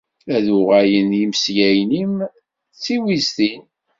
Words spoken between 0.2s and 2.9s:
Ad uɣalen yimeslayen-im d